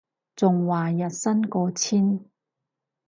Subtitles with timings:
[0.35, 2.25] 仲話日薪過千